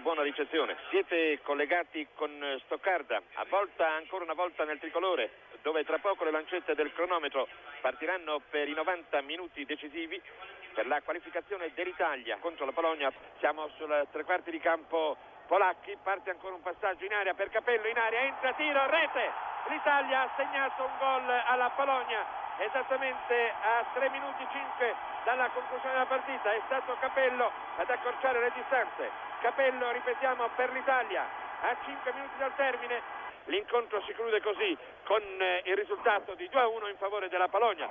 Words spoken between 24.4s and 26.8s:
5 dalla conclusione della partita. È